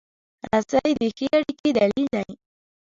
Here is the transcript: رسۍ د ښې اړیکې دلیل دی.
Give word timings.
رسۍ 0.51 0.91
د 0.99 1.01
ښې 1.15 1.27
اړیکې 1.37 1.69
دلیل 1.77 2.07
دی. 2.15 2.29